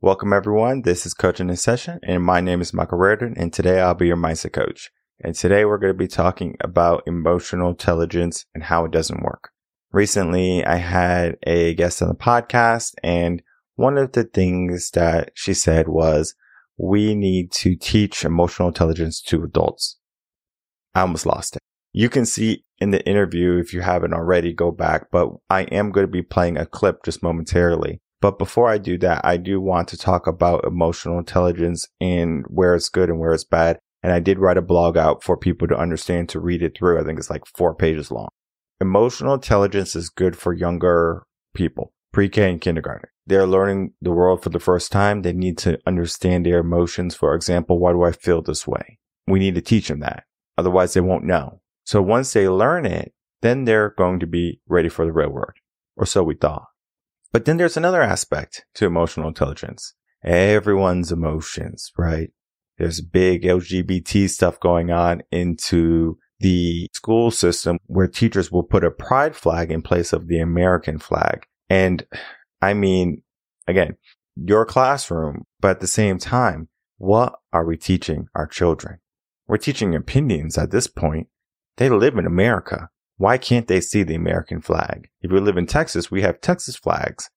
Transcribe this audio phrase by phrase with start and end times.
[0.00, 0.82] Welcome everyone.
[0.82, 4.06] This is Coaching in Session and my name is Michael Rearden and today I'll be
[4.06, 4.92] your mindset coach.
[5.18, 9.50] And today we're going to be talking about emotional intelligence and how it doesn't work.
[9.90, 13.42] Recently I had a guest on the podcast and
[13.74, 16.36] one of the things that she said was
[16.76, 19.98] we need to teach emotional intelligence to adults.
[20.94, 21.62] I almost lost it.
[21.92, 25.90] You can see in the interview, if you haven't already, go back, but I am
[25.90, 29.60] going to be playing a clip just momentarily but before I do that, I do
[29.60, 33.78] want to talk about emotional intelligence and where it's good and where it's bad.
[34.02, 37.00] And I did write a blog out for people to understand to read it through.
[37.00, 38.28] I think it's like four pages long.
[38.80, 43.08] Emotional intelligence is good for younger people, pre-K and kindergarten.
[43.26, 45.22] They're learning the world for the first time.
[45.22, 47.14] They need to understand their emotions.
[47.14, 48.98] For example, why do I feel this way?
[49.26, 50.24] We need to teach them that.
[50.56, 51.60] Otherwise they won't know.
[51.84, 53.12] So once they learn it,
[53.42, 55.54] then they're going to be ready for the real world.
[55.96, 56.66] Or so we thought.
[57.32, 59.94] But then there's another aspect to emotional intelligence.
[60.24, 62.30] Everyone's emotions, right?
[62.78, 68.90] There's big LGBT stuff going on into the school system where teachers will put a
[68.90, 71.44] pride flag in place of the American flag.
[71.68, 72.06] And
[72.62, 73.22] I mean,
[73.66, 73.96] again,
[74.36, 78.98] your classroom, but at the same time, what are we teaching our children?
[79.46, 81.28] We're teaching opinions at this point.
[81.76, 82.90] They live in America.
[83.18, 85.08] Why can't they see the American flag?
[85.20, 87.28] If we live in Texas, we have Texas flags.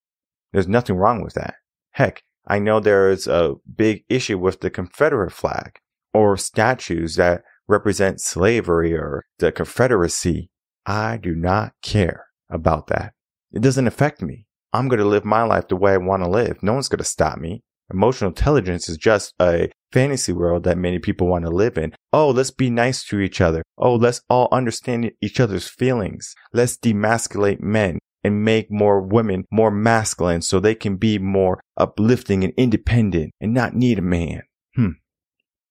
[0.53, 1.55] There's nothing wrong with that.
[1.91, 5.79] Heck, I know there is a big issue with the Confederate flag
[6.13, 10.51] or statues that represent slavery or the Confederacy.
[10.85, 13.13] I do not care about that.
[13.51, 14.45] It doesn't affect me.
[14.73, 16.61] I'm going to live my life the way I want to live.
[16.61, 17.63] No one's going to stop me.
[17.93, 21.93] Emotional intelligence is just a fantasy world that many people want to live in.
[22.13, 23.63] Oh, let's be nice to each other.
[23.77, 26.33] Oh, let's all understand each other's feelings.
[26.53, 32.43] Let's demasculate men and make more women more masculine so they can be more uplifting
[32.43, 34.43] and independent and not need a man.
[34.75, 34.91] Hmm.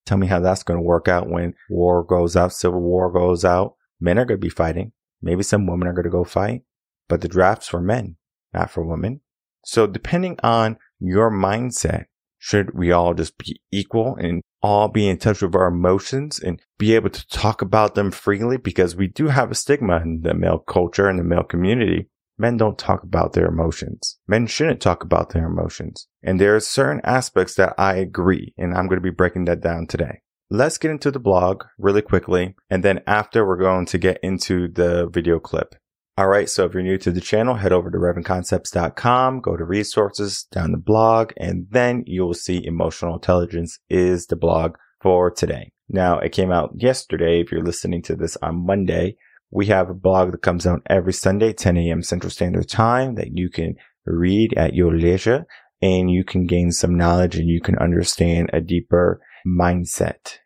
[0.07, 3.45] Tell me how that's going to work out when war goes out, civil war goes
[3.45, 3.75] out.
[4.01, 4.93] Men are going to be fighting.
[5.23, 6.63] Maybe some women are going to go fight,
[7.09, 8.17] but the draft's for men,
[8.53, 9.21] not for women.
[9.65, 12.07] So depending on your mindset,
[12.43, 16.61] should we all just be equal and all be in touch with our emotions and
[16.79, 18.57] be able to talk about them freely?
[18.57, 22.09] Because we do have a stigma in the male culture and the male community.
[22.39, 24.19] Men don't talk about their emotions.
[24.27, 26.09] Men shouldn't talk about their emotions.
[26.23, 29.61] And there are certain aspects that I agree, and I'm going to be breaking that
[29.61, 30.23] down today.
[30.49, 34.69] Let's get into the blog really quickly, and then after we're going to get into
[34.69, 35.75] the video clip.
[36.21, 36.51] All right.
[36.51, 40.71] So if you're new to the channel, head over to revenconcepts.com, go to resources down
[40.71, 45.73] the blog, and then you'll see emotional intelligence is the blog for today.
[45.89, 47.41] Now it came out yesterday.
[47.41, 49.17] If you're listening to this on Monday,
[49.51, 52.03] we have a blog that comes out every Sunday, 10 a.m.
[52.03, 55.47] Central Standard Time that you can read at your leisure
[55.81, 60.37] and you can gain some knowledge and you can understand a deeper mindset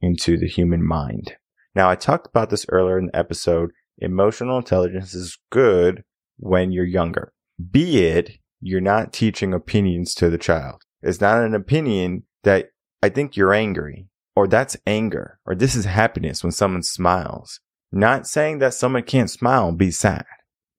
[0.00, 1.36] into the human mind.
[1.76, 6.02] Now I talked about this earlier in the episode emotional intelligence is good
[6.38, 7.32] when you're younger.
[7.70, 10.82] Be it you're not teaching opinions to the child.
[11.02, 12.70] It's not an opinion that
[13.02, 17.60] I think you're angry or that's anger or this is happiness when someone smiles.
[17.92, 20.24] Not saying that someone can't smile and be sad.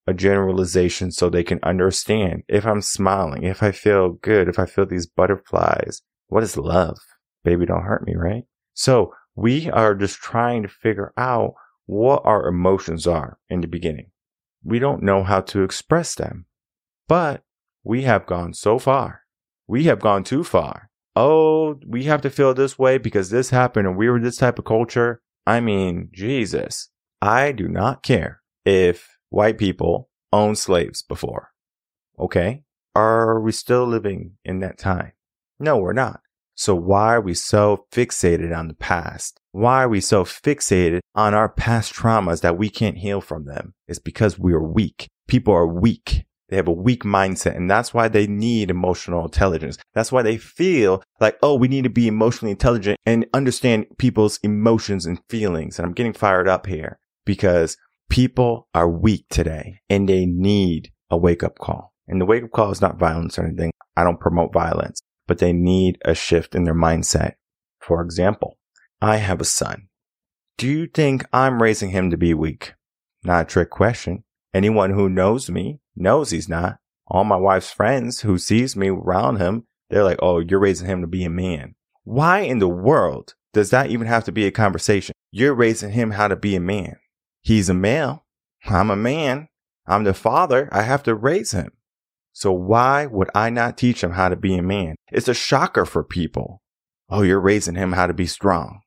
[0.07, 4.65] A generalization so they can understand if I'm smiling, if I feel good, if I
[4.65, 6.01] feel these butterflies.
[6.27, 6.97] What is love?
[7.43, 8.43] Baby, don't hurt me, right?
[8.73, 11.53] So we are just trying to figure out
[11.91, 14.09] what our emotions are in the beginning.
[14.63, 16.45] We don't know how to express them,
[17.09, 17.43] but
[17.83, 19.23] we have gone so far.
[19.67, 20.89] We have gone too far.
[21.17, 24.57] Oh, we have to feel this way because this happened and we were this type
[24.57, 25.21] of culture.
[25.45, 26.87] I mean, Jesus,
[27.21, 31.49] I do not care if white people owned slaves before.
[32.17, 32.63] Okay.
[32.95, 35.11] Are we still living in that time?
[35.59, 36.20] No, we're not.
[36.61, 39.39] So why are we so fixated on the past?
[39.51, 43.73] Why are we so fixated on our past traumas that we can't heal from them?
[43.87, 45.07] It's because we are weak.
[45.27, 46.23] People are weak.
[46.49, 49.79] They have a weak mindset and that's why they need emotional intelligence.
[49.95, 54.37] That's why they feel like, oh, we need to be emotionally intelligent and understand people's
[54.43, 55.79] emotions and feelings.
[55.79, 57.75] And I'm getting fired up here because
[58.11, 61.91] people are weak today and they need a wake up call.
[62.07, 63.71] And the wake up call is not violence or anything.
[63.97, 65.01] I don't promote violence
[65.31, 67.35] but they need a shift in their mindset.
[67.79, 68.57] For example,
[69.01, 69.87] I have a son.
[70.57, 72.73] Do you think I'm raising him to be weak?
[73.23, 74.25] Not a trick question.
[74.53, 76.79] Anyone who knows me knows he's not.
[77.07, 80.99] All my wife's friends who sees me around him, they're like, oh, you're raising him
[80.99, 81.75] to be a man.
[82.03, 85.15] Why in the world does that even have to be a conversation?
[85.31, 86.97] You're raising him how to be a man.
[87.39, 88.25] He's a male.
[88.65, 89.47] I'm a man.
[89.87, 90.67] I'm the father.
[90.73, 91.71] I have to raise him.
[92.33, 94.95] So why would I not teach him how to be a man?
[95.11, 96.61] It's a shocker for people.
[97.09, 98.81] Oh, you're raising him how to be strong.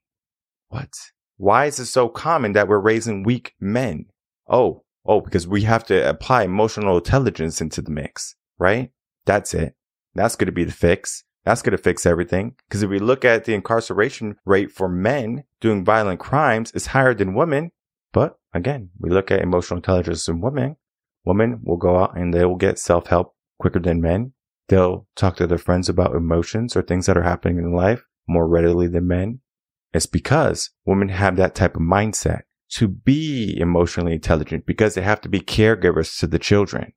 [0.69, 0.91] What?
[1.37, 4.07] Why is it so common that we're raising weak men?
[4.49, 8.91] Oh, oh, because we have to apply emotional intelligence into the mix, right?
[9.27, 9.75] That's it.
[10.15, 11.25] That's going to be the fix.
[11.45, 12.55] That's going to fix everything.
[12.69, 17.15] Because if we look at the incarceration rate for men doing violent crimes is higher
[17.15, 17.73] than women.
[18.13, 20.77] But again, we look at emotional intelligence in women.
[21.25, 23.34] Women will go out and they will get self help
[23.65, 24.31] quicker than men.
[24.69, 28.47] They'll talk to their friends about emotions or things that are happening in life more
[28.47, 29.41] readily than men.
[29.95, 35.23] It's because women have that type of mindset to be emotionally intelligent because they have
[35.23, 36.93] to be caregivers to the children.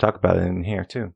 [0.00, 1.12] Talk about it in here too.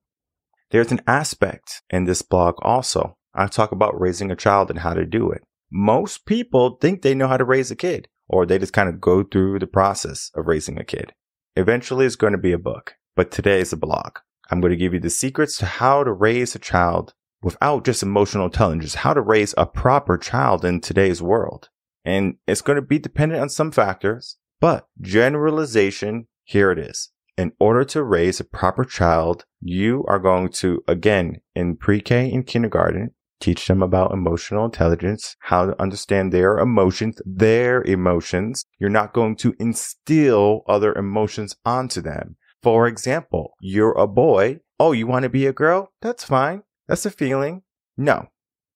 [0.73, 3.17] There's an aspect in this blog also.
[3.35, 5.43] I talk about raising a child and how to do it.
[5.71, 9.01] Most people think they know how to raise a kid or they just kind of
[9.01, 11.15] go through the process of raising a kid.
[11.57, 14.19] Eventually it's going to be a book, but today is a blog.
[14.53, 18.03] I'm going to give you the secrets to how to raise a child without just
[18.03, 21.71] emotional intelligence, how to raise a proper child in today's world.
[22.05, 27.11] And it's going to be dependent on some factors, but generalization, here it is.
[27.39, 32.47] In order to raise a proper child, you are going to, again, in pre-K and
[32.47, 38.67] kindergarten, teach them about emotional intelligence, how to understand their emotions, their emotions.
[38.79, 42.37] You're not going to instill other emotions onto them.
[42.63, 44.61] For example, you're a boy.
[44.79, 45.93] Oh, you want to be a girl?
[46.01, 46.63] That's fine.
[46.87, 47.63] That's a feeling.
[47.97, 48.29] No.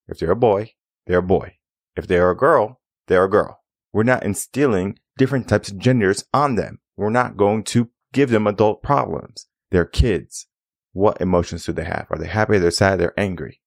[0.08, 0.72] If they're a boy,
[1.06, 1.56] they're a boy.
[1.96, 3.60] If they're a girl, they're a girl.
[3.92, 6.80] We're not instilling different types of genders on them.
[6.96, 9.46] We're not going to give them adult problems.
[9.70, 10.46] They're kids.
[10.92, 12.06] What emotions do they have?
[12.10, 12.58] Are they happy?
[12.58, 12.98] They're sad?
[12.98, 13.60] They're angry.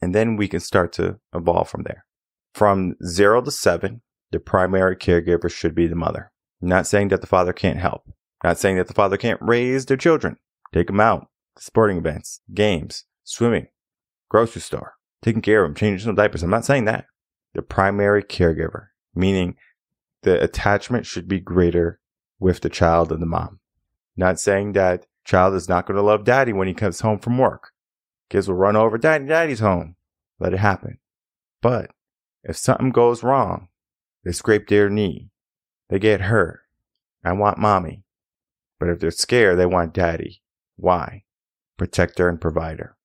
[0.00, 2.04] And then we can start to evolve from there.
[2.54, 6.32] From zero to seven, the primary caregiver should be the mother.
[6.60, 8.04] I'm not saying that the father can't help.
[8.42, 10.36] Not saying that the father can't raise their children.
[10.72, 13.68] Take them out, sporting events, games, swimming,
[14.28, 16.42] grocery store, taking care of them, changing some diapers.
[16.42, 17.06] I'm not saying that.
[17.54, 19.56] The primary caregiver, meaning
[20.22, 22.00] the attachment should be greater
[22.40, 23.60] with the child than the mom.
[24.16, 27.38] Not saying that child is not going to love daddy when he comes home from
[27.38, 27.72] work.
[28.30, 29.96] Kids will run over, daddy, daddy's home.
[30.38, 30.98] Let it happen.
[31.60, 31.90] But
[32.42, 33.68] if something goes wrong,
[34.24, 35.30] they scrape their knee,
[35.88, 36.60] they get hurt.
[37.24, 38.01] I want mommy.
[38.82, 40.42] But if they're scared, they want daddy.
[40.74, 41.22] Why?
[41.78, 42.96] Protector and provider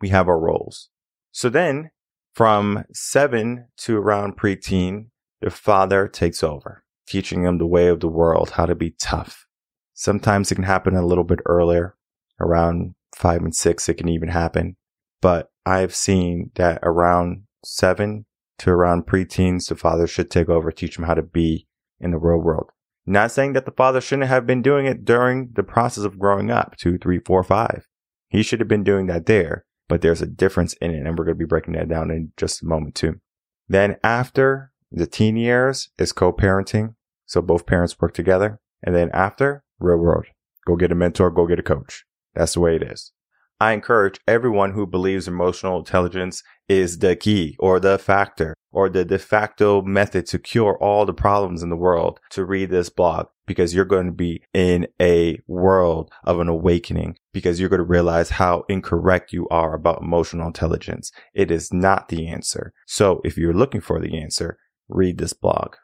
[0.00, 0.90] we have our roles.
[1.32, 1.90] So then
[2.34, 5.06] from seven to around preteen,
[5.40, 9.46] the father takes over, teaching them the way of the world, how to be tough.
[9.94, 11.96] Sometimes it can happen a little bit earlier,
[12.40, 14.76] around five and six, it can even happen.
[15.22, 18.26] But I've seen that around seven
[18.58, 21.66] to around preteens, the father should take over, teach them how to be
[21.98, 22.70] in the real world.
[23.06, 26.50] Not saying that the father shouldn't have been doing it during the process of growing
[26.50, 27.86] up, two, three, four, five.
[28.28, 31.06] He should have been doing that there but there's a difference in it.
[31.06, 33.20] And we're going to be breaking that down in just a moment too.
[33.68, 36.94] Then after the teen years is co-parenting.
[37.26, 38.60] So both parents work together.
[38.82, 40.26] And then after real world,
[40.66, 42.04] go get a mentor, go get a coach.
[42.34, 43.12] That's the way it is.
[43.60, 49.04] I encourage everyone who believes emotional intelligence is the key or the factor or the
[49.04, 53.28] de facto method to cure all the problems in the world to read this blog
[53.46, 57.84] because you're going to be in a world of an awakening because you're going to
[57.84, 61.10] realize how incorrect you are about emotional intelligence.
[61.32, 62.74] It is not the answer.
[62.86, 64.58] So if you're looking for the answer,
[64.88, 65.76] read this blog.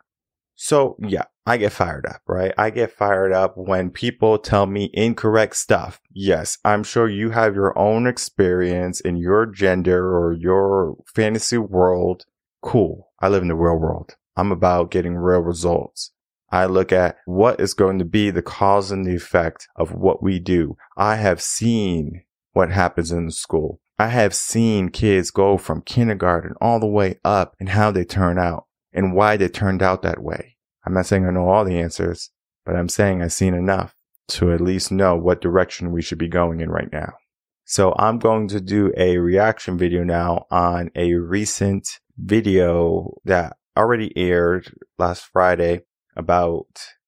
[0.54, 2.52] So yeah, I get fired up, right?
[2.56, 6.00] I get fired up when people tell me incorrect stuff.
[6.12, 12.26] Yes, I'm sure you have your own experience in your gender or your fantasy world.
[12.62, 13.08] Cool.
[13.20, 14.14] I live in the real world.
[14.36, 16.12] I'm about getting real results.
[16.52, 20.22] I look at what is going to be the cause and the effect of what
[20.22, 20.76] we do.
[20.96, 22.22] I have seen
[22.52, 23.80] what happens in the school.
[23.98, 28.38] I have seen kids go from kindergarten all the way up and how they turn
[28.38, 30.56] out and why they turned out that way.
[30.84, 32.30] I'm not saying I know all the answers,
[32.64, 33.94] but I'm saying I've seen enough
[34.28, 37.12] to at least know what direction we should be going in right now.
[37.64, 44.12] So I'm going to do a reaction video now on a recent video that already
[44.16, 45.82] aired last Friday
[46.16, 46.66] about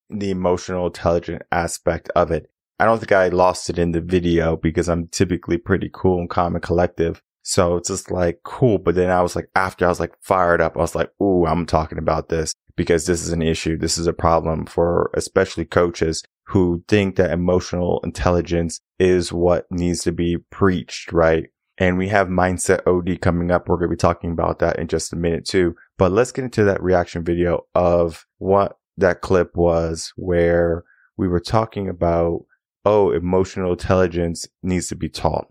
[0.08, 2.46] the emotional intelligent aspect of it.
[2.78, 6.30] I don't think I lost it in the video because I'm typically pretty cool and
[6.30, 7.22] calm and collective.
[7.42, 8.78] So it's just like cool.
[8.78, 11.46] But then I was like, after I was like fired up, I was like, Ooh,
[11.46, 13.76] I'm talking about this because this is an issue.
[13.76, 20.02] This is a problem for especially coaches who think that emotional intelligence is what needs
[20.02, 21.46] to be preached, right?
[21.78, 23.68] And we have mindset OD coming up.
[23.68, 25.74] We're going to be talking about that in just a minute too.
[25.98, 30.84] But let's get into that reaction video of what that clip was where
[31.16, 32.44] we were talking about
[32.84, 35.46] oh, emotional intelligence needs to be taught.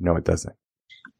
[0.00, 0.54] No, it doesn't.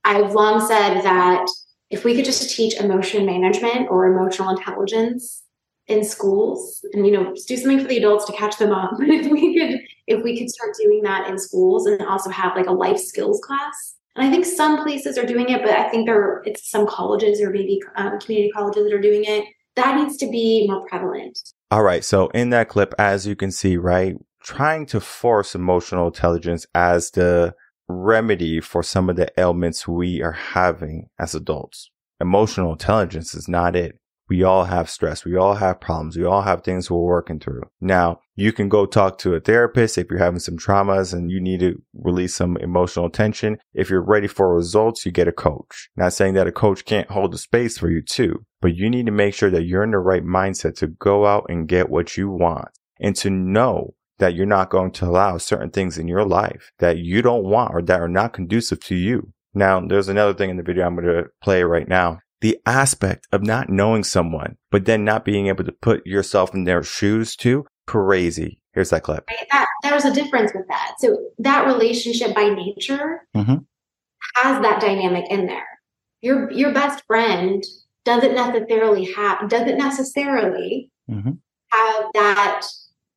[0.04, 1.46] I've long said that
[1.90, 5.42] if we could just teach emotion management or emotional intelligence
[5.86, 8.92] in schools and you know do something for the adults to catch them up.
[9.00, 12.66] If we could if we could start doing that in schools and also have like
[12.66, 13.96] a life skills class.
[14.14, 17.40] And i think some places are doing it but i think there it's some colleges
[17.40, 19.44] or maybe um, community colleges that are doing it.
[19.76, 21.38] That needs to be more prevalent.
[21.70, 22.04] All right.
[22.04, 27.10] So in that clip as you can see right trying to force emotional intelligence as
[27.12, 27.54] the
[27.88, 31.90] remedy for some of the ailments we are having as adults
[32.20, 35.24] emotional intelligence is not it we all have stress.
[35.24, 36.16] We all have problems.
[36.16, 37.62] We all have things we're working through.
[37.80, 41.40] Now, you can go talk to a therapist if you're having some traumas and you
[41.40, 43.58] need to release some emotional tension.
[43.72, 45.88] If you're ready for results, you get a coach.
[45.96, 49.06] Not saying that a coach can't hold the space for you too, but you need
[49.06, 52.16] to make sure that you're in the right mindset to go out and get what
[52.16, 52.68] you want
[53.00, 56.98] and to know that you're not going to allow certain things in your life that
[56.98, 59.32] you don't want or that are not conducive to you.
[59.54, 63.26] Now, there's another thing in the video I'm going to play right now the aspect
[63.32, 67.34] of not knowing someone, but then not being able to put yourself in their shoes
[67.34, 68.60] too, crazy.
[68.72, 69.28] Here's that clip.
[69.28, 69.46] Right?
[69.50, 70.94] That, there's a difference with that.
[70.98, 73.56] So that relationship by nature mm-hmm.
[74.36, 75.66] has that dynamic in there.
[76.20, 77.64] Your your best friend
[78.04, 81.30] doesn't necessarily have doesn't necessarily mm-hmm.
[81.72, 82.62] have that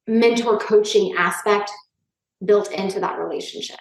[0.08, 1.72] mentor coaching aspect
[2.44, 3.80] built into that relationship.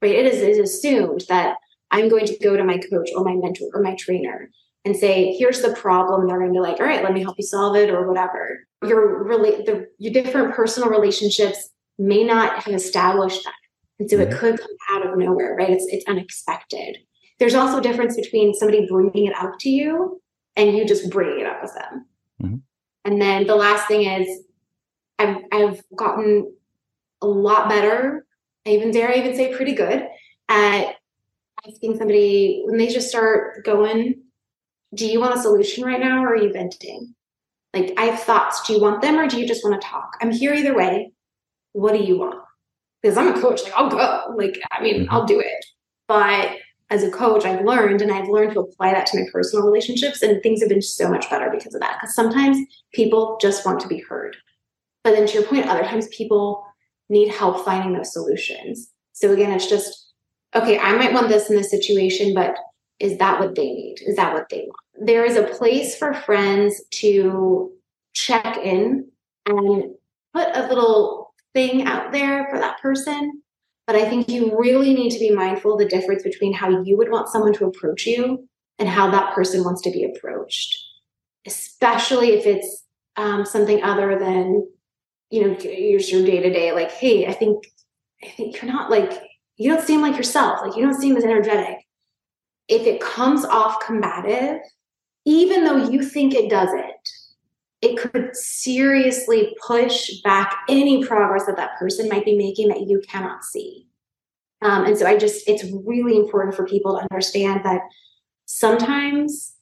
[0.00, 0.14] Right?
[0.14, 1.56] It is, it is assumed that
[1.90, 4.50] I'm going to go to my coach or my mentor or my trainer
[4.84, 6.26] and say, here's the problem.
[6.26, 8.66] They're going to be like, all right, let me help you solve it or whatever.
[8.84, 13.54] Your really the your different personal relationships may not have established that.
[14.00, 14.32] And so mm-hmm.
[14.32, 15.70] it could come out of nowhere, right?
[15.70, 16.98] It's it's unexpected.
[17.38, 20.20] There's also a difference between somebody bringing it up to you
[20.56, 22.06] and you just bringing it up with them.
[22.42, 22.56] Mm-hmm.
[23.04, 24.44] And then the last thing is
[25.22, 26.52] I've I've gotten
[27.20, 28.26] a lot better.
[28.66, 30.06] I even dare I even say pretty good
[30.48, 30.96] at
[31.66, 34.22] asking somebody when they just start going
[34.94, 37.14] do you want a solution right now or are you venting?
[37.72, 38.66] Like, I have thoughts.
[38.66, 40.18] Do you want them or do you just want to talk?
[40.20, 41.12] I'm here either way.
[41.72, 42.38] What do you want?
[43.00, 44.34] Because I'm a coach, like, I'll go.
[44.36, 45.14] Like, I mean, mm-hmm.
[45.14, 45.64] I'll do it.
[46.06, 46.58] But
[46.90, 50.20] as a coach, I've learned and I've learned to apply that to my personal relationships,
[50.20, 51.96] and things have been so much better because of that.
[52.00, 52.58] Because sometimes
[52.92, 54.36] people just want to be heard.
[55.04, 56.64] But then to your point, other times people
[57.08, 58.90] need help finding those solutions.
[59.12, 60.12] So again, it's just,
[60.54, 62.56] okay, I might want this in this situation, but
[62.98, 63.96] is that what they need?
[64.06, 64.82] Is that what they want?
[65.04, 67.72] there is a place for friends to
[68.12, 69.08] check in
[69.46, 69.94] and
[70.34, 73.42] put a little thing out there for that person.
[73.86, 76.96] But I think you really need to be mindful of the difference between how you
[76.96, 80.78] would want someone to approach you and how that person wants to be approached,
[81.46, 82.84] especially if it's
[83.16, 84.66] um, something other than,
[85.32, 86.72] you know, here's your day to day.
[86.72, 87.64] Like, hey, I think,
[88.22, 89.22] I think you're not like,
[89.56, 90.60] you don't seem like yourself.
[90.60, 91.78] Like, you don't seem as energetic.
[92.68, 94.60] If it comes off combative,
[95.24, 96.84] even though you think it doesn't,
[97.80, 103.00] it could seriously push back any progress that that person might be making that you
[103.08, 103.86] cannot see.
[104.60, 107.80] Um, and so I just, it's really important for people to understand that
[108.44, 109.54] sometimes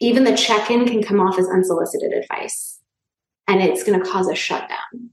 [0.00, 2.78] even the check in can come off as unsolicited advice
[3.46, 5.10] and it's going to cause a shutdown.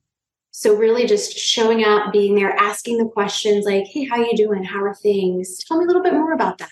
[0.57, 4.63] So really just showing up, being there, asking the questions like, hey, how you doing?
[4.63, 5.57] How are things?
[5.67, 6.69] Tell me a little bit more about that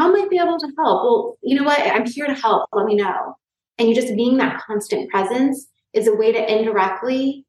[0.00, 1.02] how might I be able to help?
[1.02, 1.78] Well, you know what?
[1.78, 2.68] I'm here to help.
[2.72, 3.36] Let me know.
[3.78, 7.44] And you just being that constant presence is a way to indirectly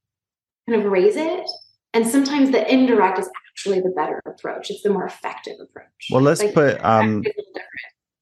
[0.68, 1.50] kind of raise it.
[1.94, 4.70] And sometimes the indirect is actually the better approach.
[4.70, 6.08] It's the more effective approach.
[6.10, 7.24] Well, let's like, put um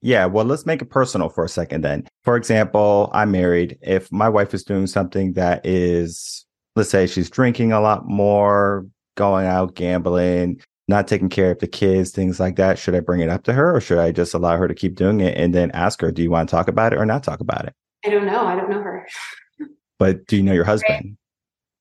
[0.01, 2.07] yeah, well, let's make it personal for a second then.
[2.23, 3.77] For example, I'm married.
[3.81, 6.45] If my wife is doing something that is,
[6.79, 11.67] let's say she's drinking a lot more, going out gambling, not taking care of the
[11.67, 12.79] kids, things like that.
[12.79, 14.95] Should I bring it up to her or should I just allow her to keep
[14.95, 17.21] doing it and then ask her, do you want to talk about it or not
[17.21, 17.73] talk about it?
[18.05, 18.45] I don't know.
[18.45, 19.05] I don't know her.
[19.99, 21.05] but do you know your husband?
[21.05, 21.15] Right.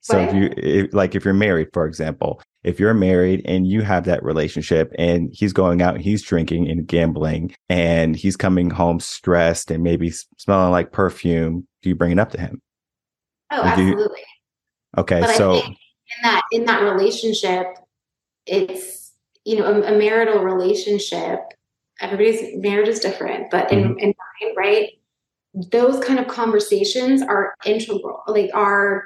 [0.00, 3.82] So if you if, like if you're married, for example, if you're married and you
[3.82, 8.98] have that relationship and he's going out, he's drinking and gambling and he's coming home
[8.98, 12.60] stressed and maybe smelling like perfume, do you bring it up to him?
[13.52, 14.18] Oh, absolutely.
[14.18, 14.24] You,
[14.96, 15.74] okay, but so in
[16.22, 17.66] that in that relationship,
[18.46, 18.98] it's
[19.48, 21.40] you know, a, a marital relationship,
[22.02, 23.98] everybody's marriage is different, but in, mm-hmm.
[23.98, 24.90] in mine, right?
[25.54, 29.04] Those kind of conversations are integral, like are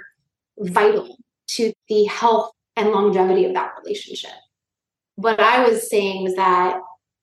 [0.59, 4.33] vital to the health and longevity of that relationship.
[5.15, 6.81] What I was saying was that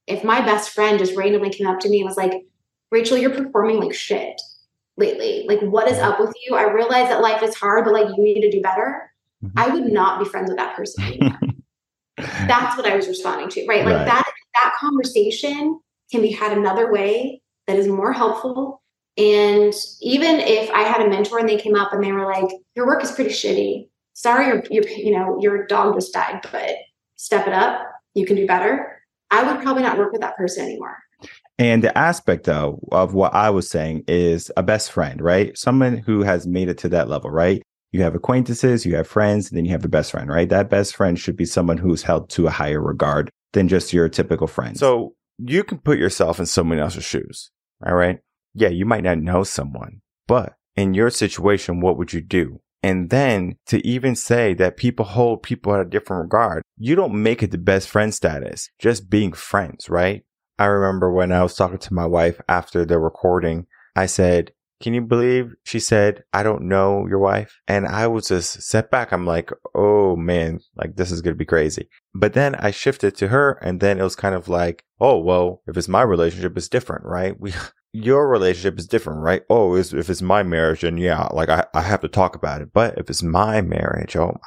[0.08, 2.46] if my best friend just randomly came up to me and was like,
[2.90, 4.42] Rachel, you're performing like shit
[5.00, 5.46] lately.
[5.48, 6.56] Like, what is up with you?
[6.56, 9.12] I realize that life is hard, but like, you need to do better.
[9.44, 9.58] mm-hmm.
[9.58, 11.40] I would not be friends with that person anymore.
[12.18, 13.86] That's what I was responding to, right?
[13.86, 14.06] Like right.
[14.06, 15.80] that that conversation
[16.12, 18.82] can be had another way that is more helpful.
[19.18, 22.52] And even if I had a mentor and they came up and they were like,
[22.76, 23.88] "Your work is pretty shitty.
[24.14, 26.76] Sorry, your, your you know your dog just died, but
[27.16, 27.82] step it up.
[28.14, 29.02] You can do better."
[29.32, 30.98] I would probably not work with that person anymore.
[31.60, 35.56] And the aspect though of what I was saying is a best friend, right?
[35.58, 37.62] Someone who has made it to that level, right?
[37.92, 40.48] You have acquaintances, you have friends, and then you have the best friend, right?
[40.48, 44.08] That best friend should be someone who's held to a higher regard than just your
[44.08, 44.78] typical friend.
[44.78, 47.52] So you can put yourself in someone else's shoes,
[47.86, 48.20] all right?
[48.54, 52.62] Yeah, you might not know someone, but in your situation, what would you do?
[52.82, 57.22] And then to even say that people hold people at a different regard, you don't
[57.22, 60.24] make it the best friend status, just being friends, right?
[60.60, 64.52] I remember when I was talking to my wife after the recording, I said,
[64.82, 67.60] can you believe she said, I don't know your wife?
[67.68, 69.12] And I was just set back.
[69.12, 71.90] I'm like, oh man, like this is going to be crazy.
[72.14, 75.62] But then I shifted to her and then it was kind of like, oh, well,
[75.68, 77.40] if it's my relationship, it's different, right?
[77.40, 77.54] We,
[77.94, 79.44] your relationship is different, right?
[79.50, 82.74] Oh, if it's my marriage, then yeah, like I, I have to talk about it.
[82.74, 84.38] But if it's my marriage, oh,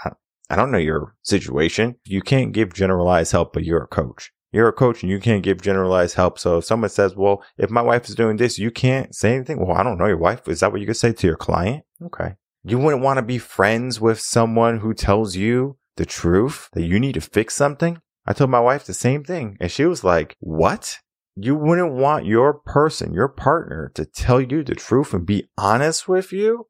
[0.50, 1.96] I don't know your situation.
[2.04, 5.42] You can't give generalized help, but you're a coach you're a coach and you can't
[5.42, 6.38] give generalized help.
[6.38, 9.58] So if someone says, well, if my wife is doing this, you can't say anything.
[9.58, 10.46] Well, I don't know your wife.
[10.46, 11.84] Is that what you could say to your client?
[12.04, 12.34] Okay.
[12.62, 17.00] You wouldn't want to be friends with someone who tells you the truth that you
[17.00, 18.00] need to fix something.
[18.26, 20.98] I told my wife the same thing and she was like, what?
[21.34, 26.06] You wouldn't want your person, your partner to tell you the truth and be honest
[26.06, 26.68] with you?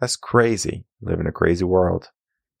[0.00, 0.86] That's crazy.
[1.02, 2.10] Live in a crazy world.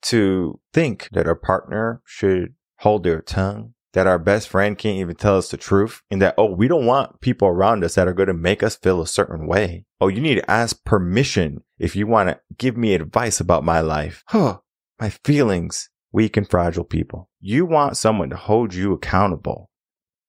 [0.02, 5.14] To think that a partner should hold their tongue that our best friend can't even
[5.14, 8.12] tell us the truth and that, oh, we don't want people around us that are
[8.12, 9.86] going to make us feel a certain way.
[10.00, 13.80] Oh, you need to ask permission if you want to give me advice about my
[13.80, 14.22] life.
[14.26, 14.58] Huh.
[15.00, 17.28] My feelings, weak and fragile people.
[17.40, 19.70] You want someone to hold you accountable,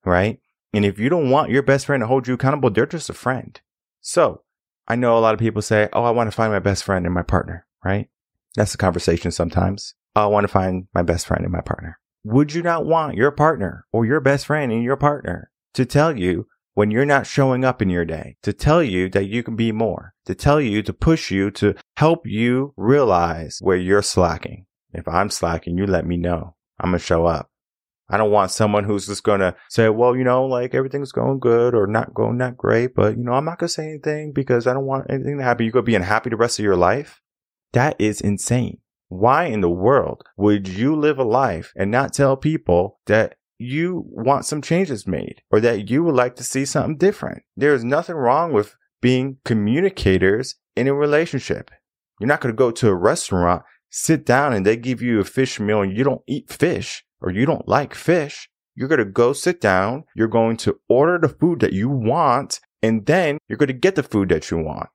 [0.03, 0.39] right?
[0.73, 3.13] And if you don't want your best friend to hold you accountable, they're just a
[3.13, 3.61] friend.
[4.01, 4.41] So
[4.87, 7.05] I know a lot of people say, Oh, I want to find my best friend
[7.05, 8.09] and my partner, right?
[8.55, 9.93] That's the conversation sometimes.
[10.15, 11.99] Oh, I want to find my best friend and my partner.
[12.27, 16.17] Would you not want your partner or your best friend and your partner to tell
[16.17, 19.55] you when you're not showing up in your day, to tell you that you can
[19.55, 24.65] be more, to tell you, to push you, to help you realize where you're slacking?
[24.91, 26.55] If I'm slacking, you let me know.
[26.79, 27.51] I'm going to show up.
[28.09, 31.37] I don't want someone who's just going to say, well, you know, like everything's going
[31.37, 34.33] good or not going that great, but you know, I'm not going to say anything
[34.33, 35.63] because I don't want anything to happen.
[35.63, 37.21] You're going to be unhappy the rest of your life.
[37.73, 38.79] That is insane.
[39.09, 44.03] Why in the world would you live a life and not tell people that you
[44.07, 47.43] want some changes made or that you would like to see something different?
[47.55, 51.69] There is nothing wrong with being communicators in a relationship.
[52.19, 55.23] You're not going to go to a restaurant, sit down and they give you a
[55.23, 58.49] fish meal and you don't eat fish or you don't like fish.
[58.73, 60.03] You're going to go sit down.
[60.15, 63.95] You're going to order the food that you want and then you're going to get
[63.95, 64.89] the food that you want.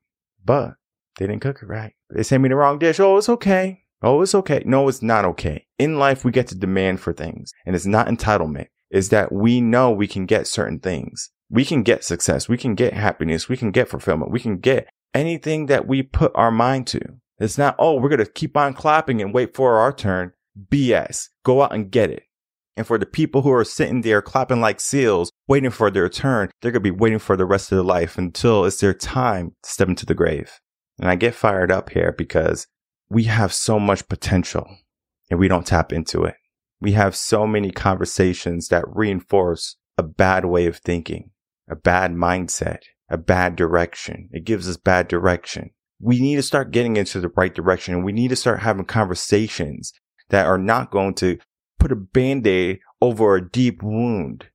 [0.45, 0.75] But
[1.19, 1.93] they didn't cook it right.
[2.11, 3.01] They sent me the wrong dish.
[3.01, 3.85] Oh, it's okay.
[4.03, 4.63] Oh, it's okay.
[4.65, 5.67] No, it's not okay.
[5.79, 8.69] In life, we get to demand for things and it's not entitlement.
[8.91, 11.31] Is that we know we can get certain things.
[11.49, 12.49] We can get success.
[12.49, 13.49] We can get happiness.
[13.49, 14.33] We can get fulfillment.
[14.33, 17.01] We can get anything that we put our mind to.
[17.39, 20.33] It's not, oh, we're going to keep on clapping and wait for our turn.
[20.71, 21.29] BS.
[21.45, 22.25] Go out and get it.
[22.77, 26.51] And for the people who are sitting there clapping like seals, waiting for their turn,
[26.61, 29.55] they're going to be waiting for the rest of their life until it's their time
[29.63, 30.61] to step into the grave.
[30.99, 32.67] And I get fired up here because
[33.11, 34.67] we have so much potential
[35.31, 36.37] and we don't tap into it.
[36.81, 41.31] We have so many conversations that reinforce a bad way of thinking,
[41.69, 42.79] a bad mindset,
[43.11, 44.29] a bad direction.
[44.33, 45.71] It gives us bad direction.
[46.01, 48.87] We need to start getting into the right direction and we need to start having
[48.87, 49.93] conversations
[50.31, 51.39] that are not going to
[51.79, 54.47] put a band-aid over a deep wound.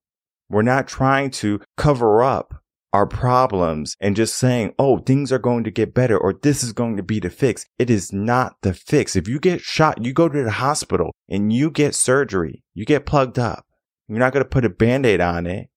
[0.49, 2.63] We're not trying to cover up
[2.95, 6.71] our problems and just saying, oh, things are going to get better or this is
[6.71, 7.65] going to be the fix.
[7.77, 9.17] It is not the fix.
[9.17, 13.05] If you get shot, you go to the hospital and you get surgery, you get
[13.05, 13.65] plugged up.
[14.07, 15.67] You're not going to put a band aid on it.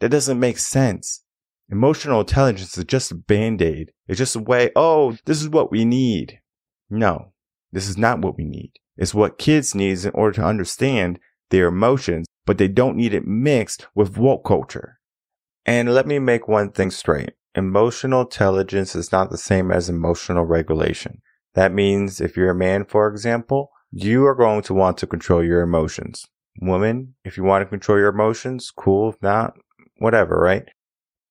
[0.00, 1.24] That doesn't make sense.
[1.70, 3.92] Emotional intelligence is just a band aid.
[4.06, 6.40] It's just a way, oh, this is what we need.
[6.90, 7.32] No,
[7.72, 8.72] this is not what we need.
[8.98, 13.26] It's what kids need in order to understand their emotions, but they don't need it
[13.26, 14.98] mixed with woke culture.
[15.66, 17.32] And let me make one thing straight.
[17.56, 21.20] Emotional intelligence is not the same as emotional regulation.
[21.54, 25.42] That means if you're a man, for example, you are going to want to control
[25.42, 26.24] your emotions.
[26.60, 29.10] Woman, if you want to control your emotions, cool.
[29.10, 29.54] If not,
[29.98, 30.68] whatever, right?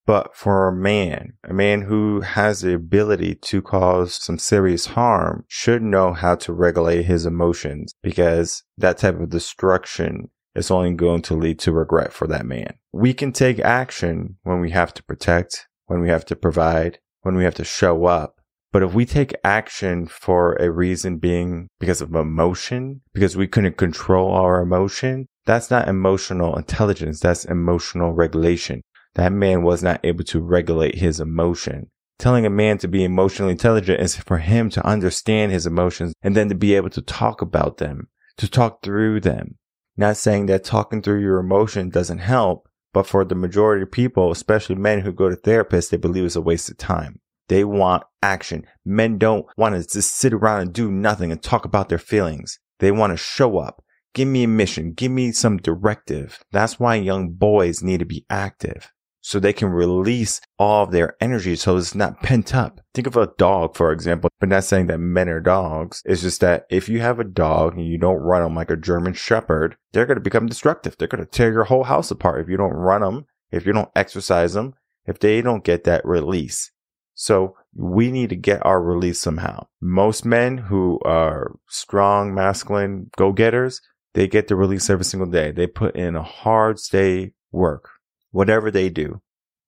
[0.05, 5.45] But for a man, a man who has the ability to cause some serious harm
[5.47, 11.21] should know how to regulate his emotions because that type of destruction is only going
[11.23, 12.75] to lead to regret for that man.
[12.93, 17.35] We can take action when we have to protect, when we have to provide, when
[17.35, 18.35] we have to show up.
[18.71, 23.77] But if we take action for a reason being because of emotion, because we couldn't
[23.77, 27.19] control our emotion, that's not emotional intelligence.
[27.19, 28.81] That's emotional regulation.
[29.13, 31.89] That man was not able to regulate his emotion.
[32.19, 36.35] Telling a man to be emotionally intelligent is for him to understand his emotions and
[36.35, 39.55] then to be able to talk about them, to talk through them.
[39.97, 44.31] Not saying that talking through your emotion doesn't help, but for the majority of people,
[44.31, 47.19] especially men who go to therapists, they believe it's a waste of time.
[47.47, 48.65] They want action.
[48.84, 52.60] Men don't want to just sit around and do nothing and talk about their feelings.
[52.79, 53.84] They want to show up.
[54.13, 54.93] Give me a mission.
[54.93, 56.39] Give me some directive.
[56.51, 58.91] That's why young boys need to be active
[59.25, 62.79] so they can release all of their energy so it's not pent up.
[62.93, 66.03] Think of a dog, for example, but not saying that men are dogs.
[66.05, 68.77] It's just that if you have a dog and you don't run them like a
[68.77, 70.95] German shepherd, they're going to become destructive.
[70.95, 73.73] They're going to tear your whole house apart if you don't run them, if you
[73.73, 74.75] don't exercise them,
[75.07, 76.71] if they don't get that release.
[77.15, 79.65] So we need to get our release somehow.
[79.81, 83.81] Most men who are strong, masculine go-getters,
[84.13, 85.49] they get the release every single day.
[85.49, 87.89] They put in a hard day work
[88.35, 89.21] whatever they do.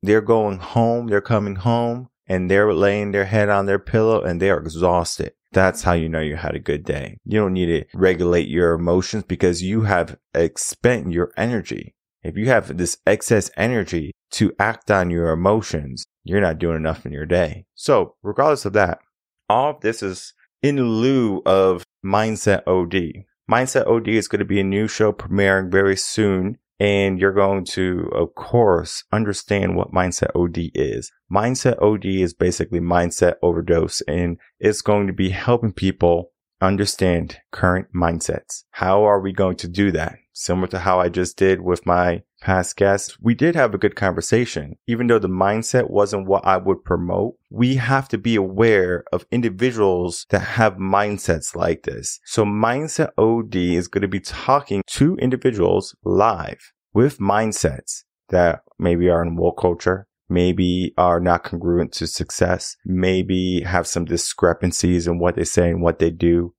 [0.03, 4.41] They're going home, they're coming home, and they're laying their head on their pillow and
[4.41, 5.31] they're exhausted.
[5.53, 7.17] That's how you know you had a good day.
[7.23, 11.95] You don't need to regulate your emotions because you have expended your energy.
[12.23, 17.05] If you have this excess energy to act on your emotions, you're not doing enough
[17.05, 17.65] in your day.
[17.73, 18.99] So regardless of that,
[19.47, 23.23] all of this is in lieu of Mindset OD.
[23.49, 27.65] Mindset OD is going to be a new show premiering very soon and you're going
[27.65, 31.11] to, of course, understand what mindset OD is.
[31.31, 37.87] Mindset OD is basically mindset overdose and it's going to be helping people understand current
[37.93, 38.63] mindsets.
[38.71, 40.15] How are we going to do that?
[40.33, 43.95] Similar to how I just did with my past guests, we did have a good
[43.95, 44.77] conversation.
[44.87, 49.25] Even though the mindset wasn't what I would promote, we have to be aware of
[49.31, 52.19] individuals that have mindsets like this.
[52.25, 59.09] So Mindset OD is going to be talking to individuals live with mindsets that maybe
[59.09, 65.19] are in woke culture, maybe are not congruent to success, maybe have some discrepancies in
[65.19, 66.53] what they say and what they do.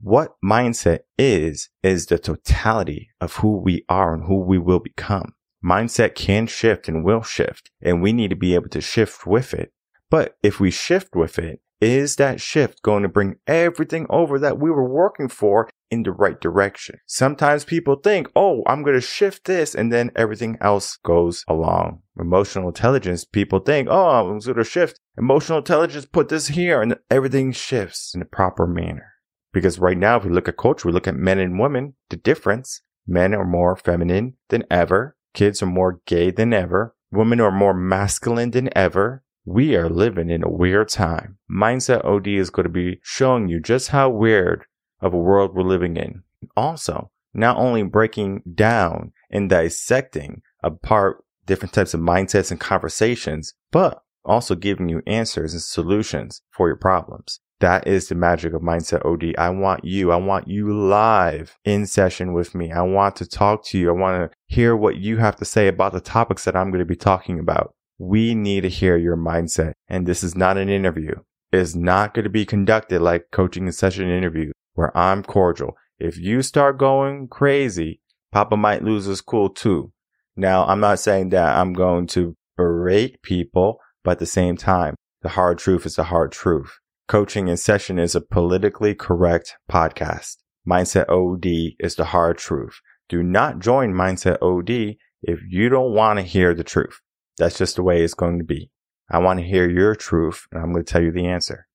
[0.00, 5.34] What mindset is, is the totality of who we are and who we will become.
[5.64, 9.54] Mindset can shift and will shift, and we need to be able to shift with
[9.54, 9.72] it.
[10.10, 14.58] But if we shift with it, is that shift going to bring everything over that
[14.58, 16.98] we were working for in the right direction?
[17.06, 22.02] Sometimes people think, oh, I'm going to shift this and then everything else goes along.
[22.18, 25.00] Emotional intelligence, people think, oh, I'm going to shift.
[25.16, 29.12] Emotional intelligence, put this here and everything shifts in the proper manner.
[29.52, 32.16] Because right now, if we look at culture, we look at men and women, the
[32.16, 32.82] difference.
[33.06, 35.16] Men are more feminine than ever.
[35.32, 36.94] Kids are more gay than ever.
[37.10, 39.22] Women are more masculine than ever.
[39.44, 41.38] We are living in a weird time.
[41.50, 44.64] Mindset OD is going to be showing you just how weird
[45.00, 46.22] of a world we're living in.
[46.56, 54.02] Also, not only breaking down and dissecting apart different types of mindsets and conversations, but
[54.24, 57.40] also giving you answers and solutions for your problems.
[57.60, 59.34] That is the magic of Mindset OD.
[59.38, 60.10] I want you.
[60.10, 62.72] I want you live in session with me.
[62.72, 63.90] I want to talk to you.
[63.90, 66.80] I want to hear what you have to say about the topics that I'm going
[66.80, 67.74] to be talking about.
[67.98, 69.74] We need to hear your mindset.
[69.88, 71.14] And this is not an interview.
[71.52, 75.76] It is not going to be conducted like coaching in session interview where I'm cordial.
[75.98, 78.00] If you start going crazy,
[78.32, 79.92] Papa might lose his cool too.
[80.36, 84.96] Now, I'm not saying that I'm going to berate people, but at the same time,
[85.22, 86.78] the hard truth is the hard truth.
[87.06, 90.36] Coaching in session is a politically correct podcast.
[90.68, 92.80] Mindset OD is the hard truth.
[93.08, 97.00] Do not join Mindset OD if you don't want to hear the truth.
[97.38, 98.70] That's just the way it's going to be.
[99.10, 101.66] I want to hear your truth and I'm going to tell you the answer.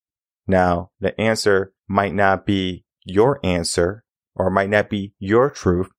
[0.48, 4.04] Now, the answer might not be your answer
[4.36, 5.90] or it might not be your truth,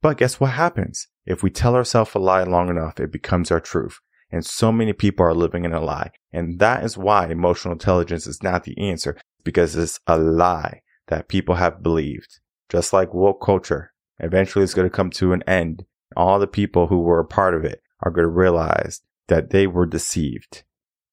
[0.00, 1.08] but guess what happens?
[1.26, 3.98] If we tell ourselves a lie long enough, it becomes our truth.
[4.32, 6.12] And so many people are living in a lie.
[6.32, 11.28] And that is why emotional intelligence is not the answer because it's a lie that
[11.28, 12.40] people have believed.
[12.68, 15.84] Just like woke culture, eventually it's going to come to an end.
[16.16, 19.66] All the people who were a part of it are going to realize that they
[19.66, 20.62] were deceived.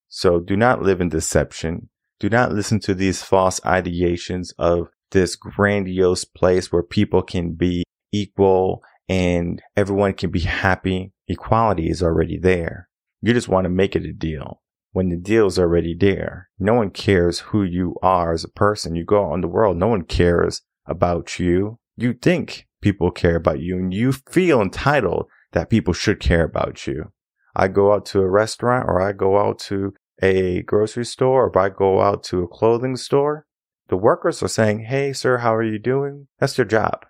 [0.08, 1.90] So do not live in deception.
[2.20, 7.84] Do not listen to these false ideations of this grandiose place where people can be
[8.12, 11.14] equal and everyone can be happy.
[11.28, 12.90] Equality is already there.
[13.22, 16.50] You just want to make it a deal when the deal's already there.
[16.60, 18.96] No one cares who you are as a person.
[18.96, 21.80] You go out in the world, no one cares about you.
[21.96, 26.86] You think people care about you and you feel entitled that people should care about
[26.86, 27.12] you.
[27.56, 31.60] I go out to a restaurant or I go out to a grocery store or
[31.60, 33.47] I go out to a clothing store,
[33.90, 36.28] the workers are saying, Hey, sir, how are you doing?
[36.40, 37.06] That's their job.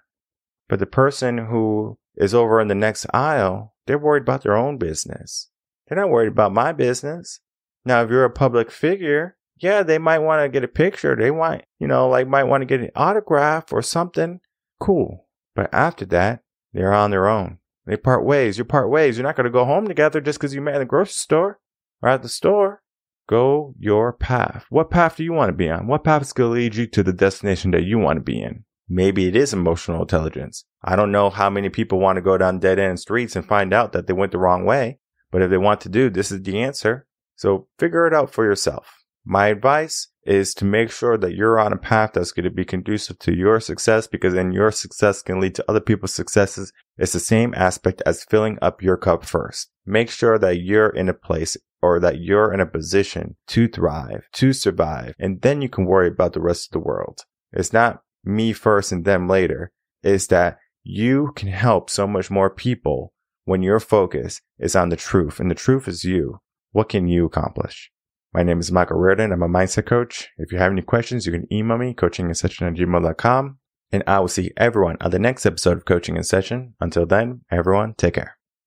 [0.70, 4.78] But the person who is over in the next aisle, they're worried about their own
[4.78, 5.50] business.
[5.88, 7.40] They're not worried about my business.
[7.86, 11.16] Now, if you're a public figure, yeah, they might want to get a picture.
[11.16, 14.42] They want, you know, like might want to get an autograph or something.
[14.80, 15.26] Cool.
[15.56, 16.42] But after that,
[16.74, 17.60] they're on their own.
[17.86, 18.58] They part ways.
[18.58, 19.18] You part ways.
[19.18, 21.60] You're not going to go home together just because you met in the grocery store
[22.02, 22.84] or at the store.
[23.28, 24.66] Go your path.
[24.70, 25.88] What path do you want to be on?
[25.88, 28.42] What path is going to lead you to the destination that you want to be
[28.42, 28.64] in?
[28.90, 30.64] Maybe it is emotional intelligence.
[30.82, 33.74] I don't know how many people want to go down dead end streets and find
[33.74, 35.00] out that they went the wrong way.
[35.30, 37.06] But if they want to do, this is the answer.
[37.36, 39.04] So figure it out for yourself.
[39.26, 42.64] My advice is to make sure that you're on a path that's going to be
[42.64, 46.72] conducive to your success because then your success can lead to other people's successes.
[46.98, 49.70] It's the same aspect as filling up your cup first.
[49.86, 54.28] Make sure that you're in a place or that you're in a position to thrive,
[54.34, 57.24] to survive, and then you can worry about the rest of the world.
[57.54, 59.72] It's not me first and them later.
[60.04, 63.14] It's that you can help so much more people
[63.46, 66.40] when your focus is on the truth and the truth is you.
[66.72, 67.92] What can you accomplish?
[68.34, 69.32] My name is Michael Rearden.
[69.32, 70.30] I'm a mindset coach.
[70.38, 73.58] If you have any questions, you can email me, coaching at gmail.com.
[73.92, 76.74] And I will see everyone on the next episode of Coaching in Session.
[76.82, 78.37] Until then, everyone, take care.